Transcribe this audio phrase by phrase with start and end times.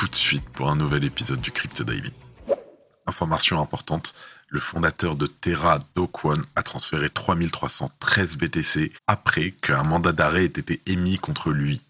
[0.00, 2.10] tout de suite pour un nouvel épisode du Crypto Daily.
[3.06, 4.14] Information importante,
[4.48, 10.46] le fondateur de Terra, Do Kwon, a transféré 3313 BTC après qu'un mandat d'arrêt ait
[10.46, 11.84] été émis contre lui.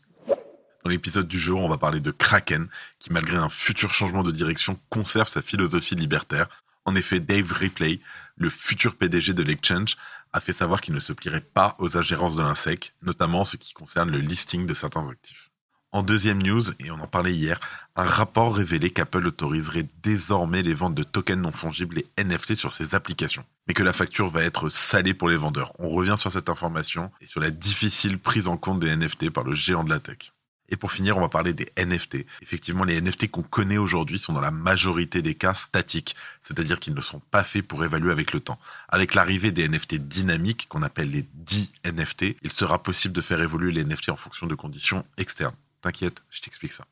[0.82, 2.66] Dans l'épisode du jour, on va parler de Kraken,
[2.98, 6.48] qui malgré un futur changement de direction conserve sa philosophie libertaire.
[6.86, 8.00] En effet, Dave Ripley,
[8.36, 9.96] le futur PDG de l'exchange,
[10.32, 13.56] a fait savoir qu'il ne se plierait pas aux ingérences de l'INSEC, notamment en ce
[13.56, 15.49] qui concerne le listing de certains actifs.
[15.92, 17.58] En deuxième news, et on en parlait hier,
[17.96, 22.70] un rapport révélait qu'Apple autoriserait désormais les ventes de tokens non fongibles et NFT sur
[22.70, 25.72] ses applications, mais que la facture va être salée pour les vendeurs.
[25.80, 29.42] On revient sur cette information et sur la difficile prise en compte des NFT par
[29.42, 30.32] le géant de la tech.
[30.68, 32.24] Et pour finir, on va parler des NFT.
[32.40, 36.94] Effectivement, les NFT qu'on connaît aujourd'hui sont dans la majorité des cas statiques, c'est-à-dire qu'ils
[36.94, 38.60] ne sont pas faits pour évaluer avec le temps.
[38.88, 43.72] Avec l'arrivée des NFT dynamiques, qu'on appelle les D-NFT, il sera possible de faire évoluer
[43.72, 45.56] les NFT en fonction de conditions externes.
[45.82, 46.84] T'inquiète, je t'explique ça.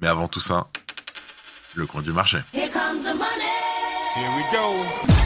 [0.00, 0.68] Mais avant tout ça,
[1.74, 2.38] le coin du marché.
[2.52, 3.50] Here comes the money.
[4.14, 5.16] Here we go.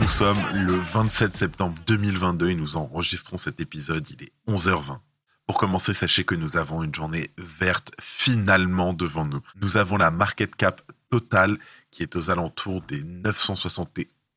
[0.00, 4.98] Nous sommes le 27 septembre 2022 et nous enregistrons cet épisode, il est 11h20.
[5.46, 9.40] Pour commencer, sachez que nous avons une journée verte finalement devant nous.
[9.60, 11.58] Nous avons la market cap totale
[11.90, 13.88] qui est aux alentours des 971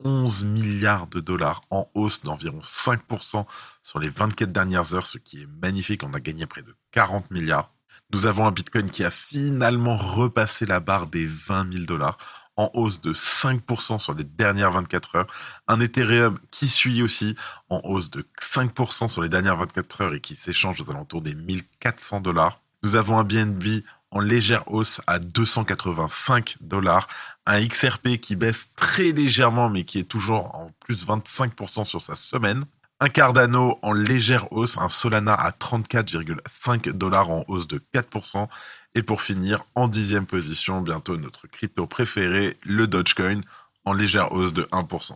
[0.03, 3.45] 11 milliards de dollars en hausse d'environ 5%
[3.83, 6.03] sur les 24 dernières heures, ce qui est magnifique.
[6.03, 7.71] On a gagné près de 40 milliards.
[8.13, 12.17] Nous avons un Bitcoin qui a finalement repassé la barre des 20 000 dollars
[12.57, 15.27] en hausse de 5% sur les dernières 24 heures.
[15.67, 17.35] Un Ethereum qui suit aussi
[17.69, 21.35] en hausse de 5% sur les dernières 24 heures et qui s'échange aux alentours des
[21.35, 22.61] 1400 dollars.
[22.83, 27.07] Nous avons un BNB en légère hausse à 285 dollars,
[27.45, 32.15] un XRP qui baisse très légèrement mais qui est toujours en plus 25% sur sa
[32.15, 32.65] semaine,
[32.99, 38.47] un Cardano en légère hausse, un Solana à 34,5 dollars en hausse de 4%,
[38.95, 43.41] et pour finir, en dixième position, bientôt notre crypto préféré, le Dogecoin,
[43.85, 45.11] en légère hausse de 1%.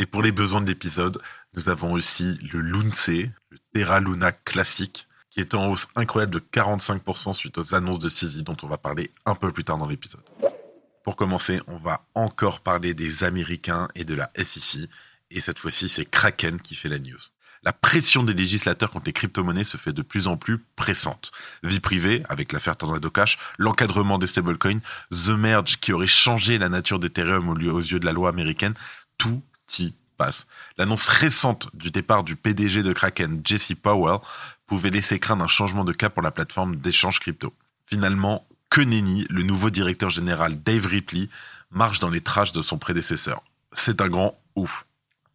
[0.00, 1.22] Et pour les besoins de l'épisode,
[1.54, 6.40] nous avons aussi le Lunce, le Terra Luna classique, qui est en hausse incroyable de
[6.40, 9.86] 45% suite aux annonces de CZ dont on va parler un peu plus tard dans
[9.86, 10.22] l'épisode.
[11.04, 14.88] Pour commencer, on va encore parler des Américains et de la SEC,
[15.30, 17.20] et cette fois-ci c'est Kraken qui fait la news.
[17.62, 21.30] La pression des législateurs contre les crypto-monnaies se fait de plus en plus pressante.
[21.62, 24.80] Vie privée, avec l'affaire Tornado Cash, l'encadrement des stablecoins,
[25.10, 28.72] The Merge qui aurait changé la nature d'Ethereum aux yeux de la loi américaine,
[29.18, 29.42] tout
[29.78, 29.92] y
[30.78, 34.18] L'annonce récente du départ du PDG de Kraken, Jesse Powell,
[34.66, 37.52] pouvait laisser craindre un changement de cap pour la plateforme d'échange crypto.
[37.86, 41.28] Finalement, que le nouveau directeur général Dave Ripley
[41.70, 43.42] marche dans les traces de son prédécesseur.
[43.72, 44.86] C'est un grand ouf.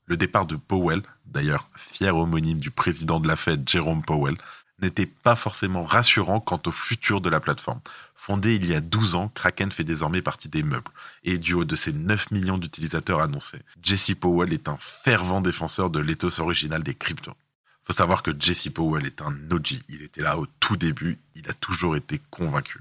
[0.06, 4.38] Le départ de Powell, d'ailleurs fier homonyme du président de la Fed, Jerome Powell,
[4.82, 7.80] n'était pas forcément rassurant quant au futur de la plateforme.
[8.16, 10.92] Fondée il y a 12 ans, Kraken fait désormais partie des meubles.
[11.24, 15.90] Et du haut de ses 9 millions d'utilisateurs annoncés, Jesse Powell est un fervent défenseur
[15.90, 17.36] de l'éthos original des cryptos.
[17.84, 19.74] Faut savoir que Jesse Powell est un OG.
[19.90, 21.20] Il était là au tout début.
[21.36, 22.80] Il a toujours été convaincu.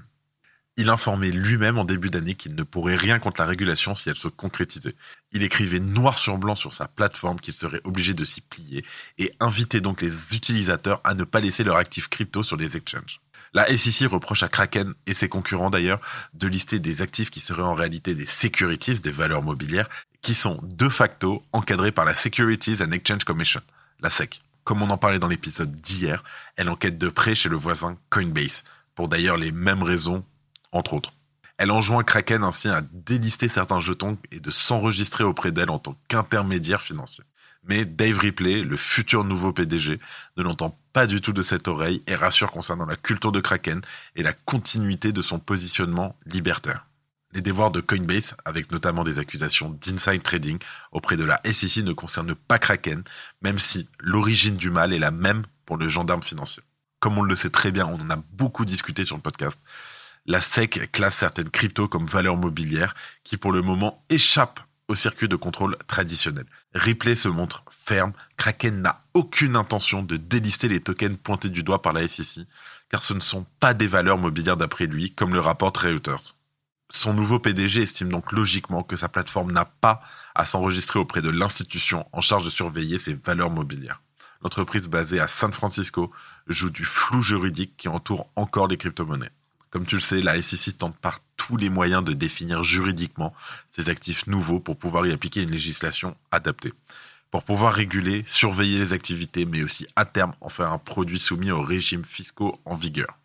[0.77, 4.17] Il informait lui-même en début d'année qu'il ne pourrait rien contre la régulation si elle
[4.17, 4.95] se concrétisait.
[5.31, 8.83] Il écrivait noir sur blanc sur sa plateforme qu'il serait obligé de s'y plier
[9.17, 13.21] et invitait donc les utilisateurs à ne pas laisser leur actif crypto sur les exchanges.
[13.53, 16.01] La SEC reproche à Kraken et ses concurrents d'ailleurs
[16.33, 19.89] de lister des actifs qui seraient en réalité des securities, des valeurs mobilières,
[20.21, 23.61] qui sont de facto encadrés par la Securities and Exchange Commission,
[24.01, 24.41] la SEC.
[24.65, 26.21] Comme on en parlait dans l'épisode d'hier,
[26.57, 28.63] elle enquête de près chez le voisin Coinbase,
[28.93, 30.25] pour d'ailleurs les mêmes raisons
[30.75, 31.13] entre autres.
[31.57, 35.95] Elle enjoint Kraken ainsi à délister certains jetons et de s'enregistrer auprès d'elle en tant
[36.09, 37.23] qu'intermédiaire financier.
[37.67, 39.99] Mais Dave Ripley, le futur nouveau PDG,
[40.37, 43.81] ne l'entend pas du tout de cette oreille et rassure concernant la culture de Kraken
[44.15, 46.85] et la continuité de son positionnement libertaire.
[47.33, 50.57] Les devoirs de Coinbase, avec notamment des accusations d'inside trading
[50.91, 53.03] auprès de la SEC, ne concernent pas Kraken,
[53.41, 56.63] même si l'origine du mal est la même pour le gendarme financier.
[56.99, 59.59] Comme on le sait très bien, on en a beaucoup discuté sur le podcast,
[60.25, 65.27] la SEC classe certaines cryptos comme valeurs mobilières qui pour le moment échappent au circuit
[65.27, 66.45] de contrôle traditionnel.
[66.73, 71.81] Ripley se montre ferme, Kraken n'a aucune intention de délister les tokens pointés du doigt
[71.81, 72.45] par la SEC,
[72.89, 76.35] car ce ne sont pas des valeurs mobilières d'après lui, comme le rapporte Reuters.
[76.91, 80.01] Son nouveau PDG estime donc logiquement que sa plateforme n'a pas
[80.35, 84.01] à s'enregistrer auprès de l'institution en charge de surveiller ses valeurs mobilières.
[84.41, 86.11] L'entreprise basée à San Francisco
[86.45, 89.31] joue du flou juridique qui entoure encore les crypto-monnaies.
[89.75, 93.33] Comme tu le sais, la SEC tente par tous les moyens de définir juridiquement
[93.67, 96.71] ces actifs nouveaux pour pouvoir y appliquer une législation adaptée.
[97.29, 101.51] Pour pouvoir réguler, surveiller les activités, mais aussi à terme en faire un produit soumis
[101.51, 103.19] aux régimes fiscaux en vigueur.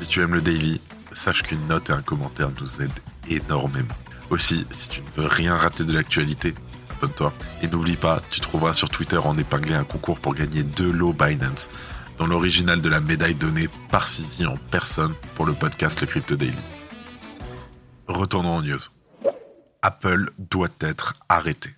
[0.00, 0.80] Si tu aimes le daily,
[1.12, 2.92] sache qu'une note et un commentaire nous aident
[3.28, 3.96] énormément.
[4.30, 6.54] Aussi, si tu ne veux rien rater de l'actualité,
[6.92, 7.32] abonne-toi.
[7.60, 11.12] Et n'oublie pas, tu trouveras sur Twitter en épinglé un concours pour gagner deux lots
[11.12, 11.70] Binance,
[12.18, 16.36] dans l'original de la médaille donnée par Sisi en personne pour le podcast Le Crypto
[16.36, 16.56] Daily.
[18.06, 18.80] Retournons en news.
[19.82, 21.74] Apple doit être arrêté.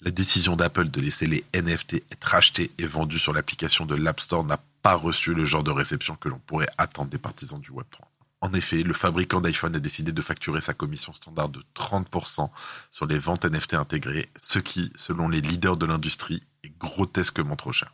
[0.00, 4.20] La décision d'Apple de laisser les NFT être achetés et vendus sur l'application de l'App
[4.20, 7.70] Store n'a pas reçu le genre de réception que l'on pourrait attendre des partisans du
[7.70, 8.00] Web3.
[8.40, 12.50] En effet, le fabricant d'iPhone a décidé de facturer sa commission standard de 30%
[12.90, 17.70] sur les ventes NFT intégrées, ce qui, selon les leaders de l'industrie, est grotesquement trop
[17.70, 17.92] cher.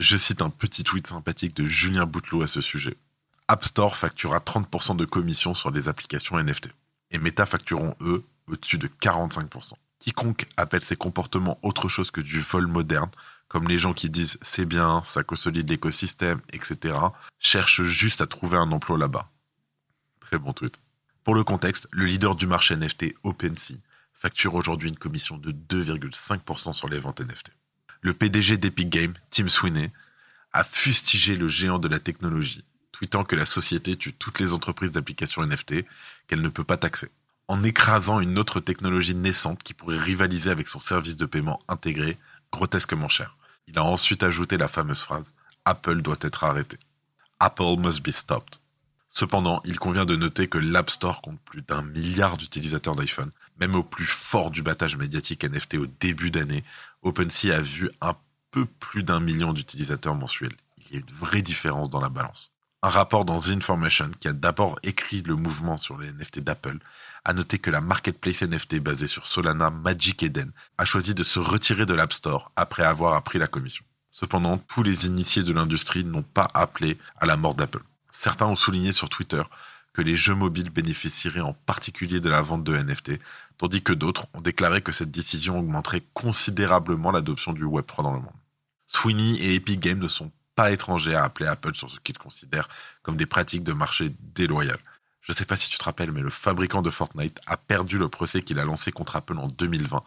[0.00, 2.96] Je cite un petit tweet sympathique de Julien Boutelot à ce sujet.
[3.48, 6.70] App Store facturera 30% de commission sur les applications NFT.
[7.10, 9.74] Et Meta factureront, eux, au-dessus de 45%.
[9.98, 13.10] Quiconque appelle ces comportements autre chose que du vol moderne,
[13.48, 16.96] comme les gens qui disent c'est bien, ça consolide l'écosystème, etc.,
[17.38, 19.28] cherche juste à trouver un emploi là-bas.
[20.20, 20.80] Très bon tweet.
[21.24, 23.74] Pour le contexte, le leader du marché NFT, OpenSea,
[24.14, 27.52] facture aujourd'hui une commission de 2,5% sur les ventes NFT.
[28.02, 29.90] Le PDG d'Epic Games, Tim Sweeney,
[30.52, 34.92] a fustigé le géant de la technologie, tweetant que la société tue toutes les entreprises
[34.92, 35.84] d'applications NFT
[36.26, 37.10] qu'elle ne peut pas taxer
[37.50, 42.16] en écrasant une autre technologie naissante qui pourrait rivaliser avec son service de paiement intégré
[42.52, 43.36] grotesquement cher.
[43.66, 46.78] Il a ensuite ajouté la fameuse phrase Apple doit être arrêté.
[47.40, 48.59] Apple must be stopped.
[49.12, 53.32] Cependant, il convient de noter que l'App Store compte plus d'un milliard d'utilisateurs d'iPhone.
[53.58, 56.62] Même au plus fort du battage médiatique NFT au début d'année,
[57.02, 58.14] OpenSea a vu un
[58.52, 60.54] peu plus d'un million d'utilisateurs mensuels.
[60.78, 62.52] Il y a une vraie différence dans la balance.
[62.84, 66.78] Un rapport dans The Information, qui a d'abord écrit le mouvement sur les NFT d'Apple,
[67.24, 71.40] a noté que la marketplace NFT basée sur Solana Magic Eden a choisi de se
[71.40, 73.84] retirer de l'App Store après avoir appris la commission.
[74.12, 77.82] Cependant, tous les initiés de l'industrie n'ont pas appelé à la mort d'Apple.
[78.12, 79.42] Certains ont souligné sur Twitter
[79.92, 83.18] que les jeux mobiles bénéficieraient en particulier de la vente de NFT,
[83.58, 88.20] tandis que d'autres ont déclaré que cette décision augmenterait considérablement l'adoption du Web3 dans le
[88.20, 88.32] monde.
[88.86, 92.68] Sweeney et Epic Games ne sont pas étrangers à appeler Apple sur ce qu'ils considèrent
[93.02, 94.80] comme des pratiques de marché déloyales.
[95.20, 97.98] Je ne sais pas si tu te rappelles, mais le fabricant de Fortnite a perdu
[97.98, 100.02] le procès qu'il a lancé contre Apple en 2020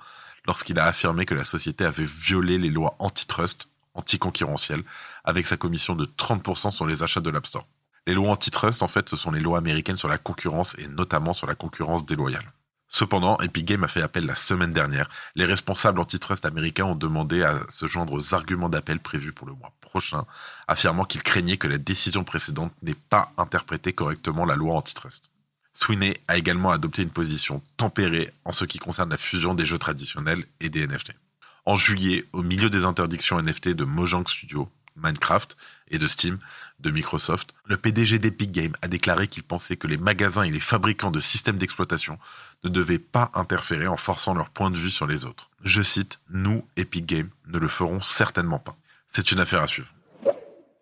[0.46, 4.84] lorsqu'il a affirmé que la société avait violé les lois antitrust, anticoncurrentielles,
[5.24, 7.66] avec sa commission de 30% sur les achats de l'App Store.
[8.06, 11.34] Les lois antitrust, en fait, ce sont les lois américaines sur la concurrence et notamment
[11.34, 12.52] sur la concurrence déloyale.
[12.90, 15.10] Cependant, Epic Games a fait appel la semaine dernière.
[15.36, 19.54] Les responsables antitrust américains ont demandé à se joindre aux arguments d'appel prévus pour le
[19.54, 20.26] mois prochain,
[20.68, 25.32] affirmant qu'ils craignaient que la décision précédente n'ait pas interprété correctement la loi antitrust.
[25.74, 29.80] Sweeney a également adopté une position tempérée en ce qui concerne la fusion des jeux
[29.80, 31.14] traditionnels et des NFT.
[31.66, 35.58] En juillet, au milieu des interdictions NFT de Mojang Studio, Minecraft
[35.90, 36.40] et de Steam
[36.80, 40.60] de Microsoft, le PDG d'Epic Games a déclaré qu'il pensait que les magasins et les
[40.60, 42.20] fabricants de systèmes d'exploitation
[42.64, 45.50] ne devaient pas interférer en forçant leur point de vue sur les autres.
[45.64, 48.76] Je cite, Nous, Epic Games, ne le ferons certainement pas.
[49.08, 49.94] C'est une affaire à suivre.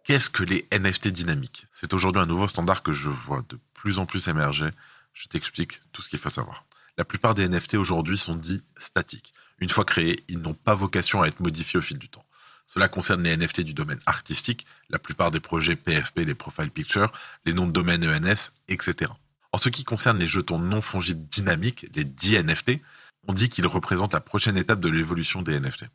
[0.03, 1.67] Qu'est-ce que les NFT dynamiques?
[1.73, 4.69] C'est aujourd'hui un nouveau standard que je vois de plus en plus émerger.
[5.13, 6.65] Je t'explique tout ce qu'il faut savoir.
[6.97, 9.33] La plupart des NFT aujourd'hui sont dits statiques.
[9.59, 12.25] Une fois créés, ils n'ont pas vocation à être modifiés au fil du temps.
[12.73, 17.11] Cela concerne les NFT du domaine artistique, la plupart des projets PFP, les profile pictures,
[17.45, 19.11] les noms de domaine ENS, etc.
[19.51, 22.79] En ce qui concerne les jetons non fongibles dynamiques, les DNFT,
[23.27, 25.87] on dit qu'ils représentent la prochaine étape de l'évolution des NFT.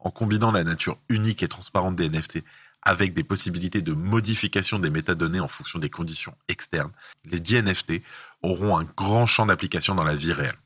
[0.00, 2.42] En combinant la nature unique et transparente des NFT
[2.82, 6.90] avec des possibilités de modification des métadonnées en fonction des conditions externes,
[7.26, 8.02] les DNFT
[8.42, 10.58] auront un grand champ d'application dans la vie réelle.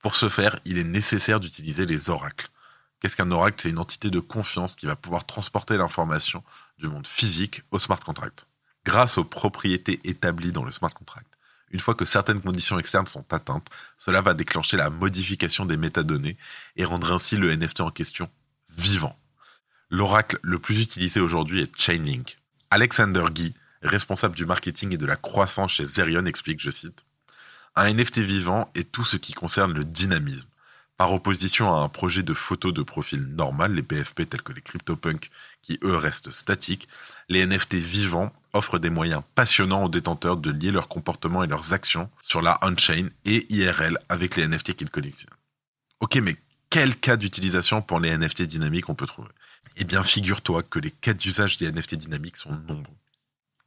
[0.00, 2.50] Pour ce faire, il est nécessaire d'utiliser les oracles.
[3.02, 3.56] Qu'est-ce qu'un oracle?
[3.60, 6.44] C'est une entité de confiance qui va pouvoir transporter l'information
[6.78, 8.46] du monde physique au smart contract.
[8.86, 11.26] Grâce aux propriétés établies dans le smart contract,
[11.72, 13.66] une fois que certaines conditions externes sont atteintes,
[13.98, 16.36] cela va déclencher la modification des métadonnées
[16.76, 18.30] et rendre ainsi le NFT en question
[18.70, 19.18] vivant.
[19.90, 22.38] L'oracle le plus utilisé aujourd'hui est Chainlink.
[22.70, 27.04] Alexander Guy, responsable du marketing et de la croissance chez Zerion, explique, je cite,
[27.74, 30.46] Un NFT vivant est tout ce qui concerne le dynamisme
[31.02, 34.60] par opposition à un projet de photo de profil normal, les PFP tels que les
[34.60, 35.30] CryptoPunk,
[35.60, 36.86] qui eux restent statiques,
[37.28, 41.72] les NFT vivants offre des moyens passionnants aux détenteurs de lier leur comportement et leurs
[41.72, 45.34] actions sur la on-chain et IRL avec les NFT qu'ils collectionnent.
[45.98, 46.36] Ok, mais
[46.70, 49.30] quel cas d'utilisation pour les NFT dynamiques on peut trouver?
[49.78, 52.94] Eh bien, figure-toi que les cas d'usage des NFT dynamiques sont nombreux.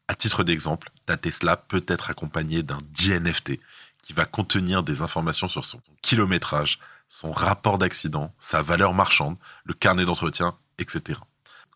[0.07, 3.59] À titre d'exemple, ta Tesla peut être accompagnée d'un DNFT
[4.01, 9.73] qui va contenir des informations sur son kilométrage, son rapport d'accident, sa valeur marchande, le
[9.73, 11.19] carnet d'entretien, etc.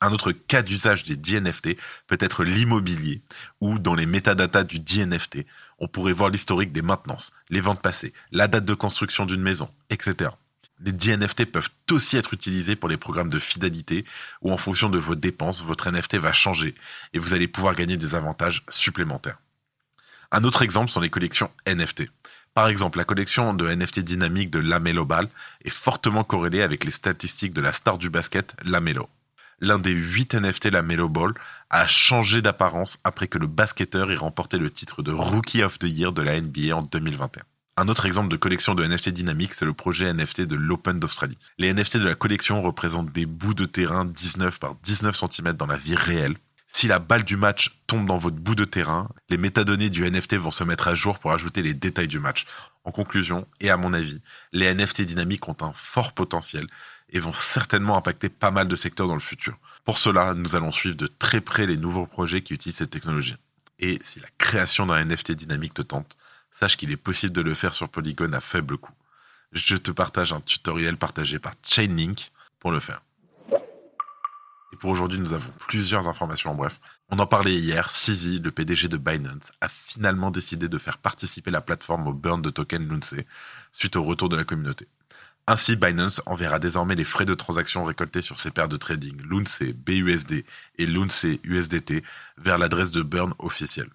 [0.02, 3.22] Un autre cas d'usage des DNFT peut être l'immobilier,
[3.60, 5.46] où dans les métadatas du DNFT,
[5.78, 9.70] on pourrait voir l'historique des maintenances, les ventes passées, la date de construction d'une maison,
[9.90, 10.32] etc.
[10.80, 14.06] Les DNFT peuvent aussi être utilisés pour les programmes de fidélité
[14.42, 16.76] où en fonction de vos dépenses, votre NFT va changer
[17.14, 19.40] et vous allez pouvoir gagner des avantages supplémentaires.
[20.32, 22.04] Un autre exemple sont les collections NFT.
[22.54, 25.28] Par exemple, la collection de NFT dynamique de Lamelo Ball
[25.66, 29.10] est fortement corrélée avec les statistiques de la star du basket Lamelo.
[29.60, 31.34] L'un des 8 NFT Lamelo Ball
[31.70, 35.86] a changé d'apparence après que le basketteur ait remporté le titre de Rookie of the
[35.86, 37.44] Year de la NBA en 2021.
[37.78, 41.38] Un autre exemple de collection de NFT dynamique, c'est le projet NFT de l'Open d'Australie.
[41.58, 45.66] Les NFT de la collection représentent des bouts de terrain 19 par 19 cm dans
[45.66, 46.36] la vie réelle.
[46.72, 50.36] Si la balle du match tombe dans votre bout de terrain, les métadonnées du NFT
[50.36, 52.46] vont se mettre à jour pour ajouter les détails du match.
[52.84, 54.22] En conclusion, et à mon avis,
[54.54, 56.68] les NFT dynamiques ont un fort potentiel
[57.10, 59.58] et vont certainement impacter pas mal de secteurs dans le futur.
[59.84, 63.36] Pour cela, nous allons suivre de très près les nouveaux projets qui utilisent cette technologie.
[63.80, 66.18] Et si la création d'un NFT dynamique te tente,
[66.52, 68.94] sache qu'il est possible de le faire sur Polygon à faible coût.
[69.54, 73.02] Je te partage un tutoriel partagé par Chainlink pour le faire.
[74.72, 76.80] Et pour aujourd'hui, nous avons plusieurs informations en bref.
[77.10, 81.50] On en parlait hier, Sizi, le PDG de Binance, a finalement décidé de faire participer
[81.50, 83.16] la plateforme au burn de token Lunce
[83.72, 84.88] suite au retour de la communauté.
[85.48, 89.64] Ainsi, Binance enverra désormais les frais de transaction récoltés sur ses paires de trading Lunce
[89.64, 90.46] BUSD
[90.78, 92.04] et Lunce USDT
[92.38, 93.90] vers l'adresse de burn officielle.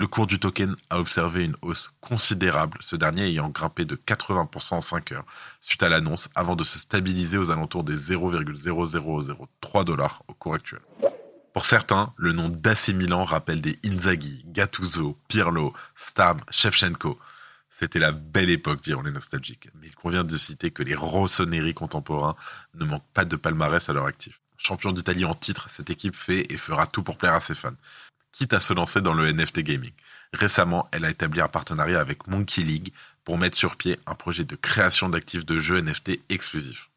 [0.00, 4.76] Le cours du token a observé une hausse considérable, ce dernier ayant grimpé de 80%
[4.76, 5.26] en 5 heures
[5.60, 10.80] suite à l'annonce avant de se stabiliser aux alentours des 0,0003 dollars au cours actuel.
[11.52, 17.18] Pour certains, le nom d'AC Milan rappelle des Inzaghi, Gattuso, Pirlo, Stam, Shevchenko.
[17.68, 19.68] C'était la belle époque, diront les nostalgiques.
[19.82, 22.36] Mais il convient de citer que les Rossoneri contemporains
[22.74, 24.40] ne manquent pas de palmarès à leur actif.
[24.56, 27.76] Champion d'Italie en titre, cette équipe fait et fera tout pour plaire à ses fans
[28.32, 29.92] quitte à se lancer dans le NFT gaming.
[30.32, 32.92] Récemment, elle a établi un partenariat avec Monkey League
[33.24, 36.90] pour mettre sur pied un projet de création d'actifs de jeux NFT exclusifs.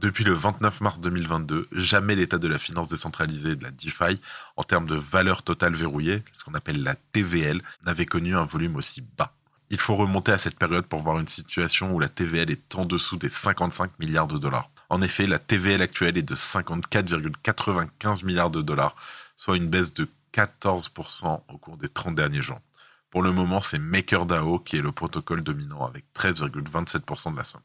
[0.00, 4.20] Depuis le 29 mars 2022, jamais l'état de la finance décentralisée et de la DeFi,
[4.56, 8.76] en termes de valeur totale verrouillée, ce qu'on appelle la TVL, n'avait connu un volume
[8.76, 9.32] aussi bas.
[9.70, 12.84] Il faut remonter à cette période pour voir une situation où la TVL est en
[12.84, 14.70] dessous des 55 milliards de dollars.
[14.88, 18.94] En effet, la TVL actuelle est de 54,95 milliards de dollars,
[19.38, 22.60] soit une baisse de 14% au cours des 30 derniers jours.
[23.08, 27.62] Pour le moment, c'est MakerDAO qui est le protocole dominant avec 13,27% de la somme.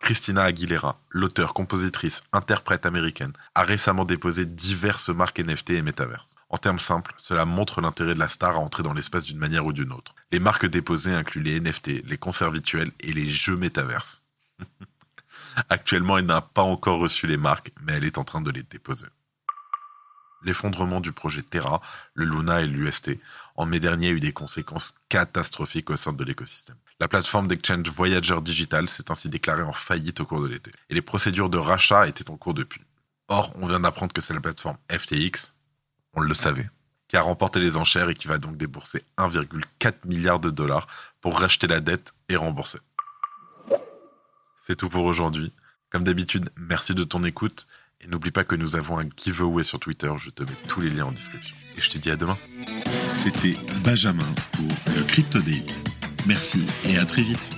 [0.00, 6.36] Christina Aguilera, l'auteur, compositrice, interprète américaine, a récemment déposé diverses marques NFT et Metaverse.
[6.50, 9.66] En termes simples, cela montre l'intérêt de la star à entrer dans l'espace d'une manière
[9.66, 10.14] ou d'une autre.
[10.30, 14.22] Les marques déposées incluent les NFT, les concerts virtuels et les jeux Metaverse.
[15.68, 18.62] Actuellement, elle n'a pas encore reçu les marques, mais elle est en train de les
[18.62, 19.06] déposer
[20.42, 21.80] l'effondrement du projet Terra,
[22.14, 23.18] le Luna et l'UST,
[23.56, 26.76] en mai dernier a eu des conséquences catastrophiques au sein de l'écosystème.
[27.00, 30.94] La plateforme d'exchange Voyager Digital s'est ainsi déclarée en faillite au cours de l'été, et
[30.94, 32.82] les procédures de rachat étaient en cours depuis.
[33.28, 35.54] Or, on vient d'apprendre que c'est la plateforme FTX,
[36.14, 36.70] on le savait,
[37.08, 40.86] qui a remporté les enchères et qui va donc débourser 1,4 milliard de dollars
[41.20, 42.78] pour racheter la dette et rembourser.
[44.58, 45.52] C'est tout pour aujourd'hui.
[45.90, 47.66] Comme d'habitude, merci de ton écoute
[48.00, 50.90] et n'oublie pas que nous avons un giveaway sur Twitter, je te mets tous les
[50.90, 51.56] liens en description.
[51.76, 52.38] Et je te dis à demain.
[53.14, 55.74] C'était Benjamin pour le Crypto Daily.
[56.26, 57.57] Merci et à très vite.